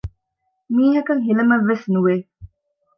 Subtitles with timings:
[0.75, 2.15] މީހަކަށް ހިލަމެއް ވެސް ނުވެ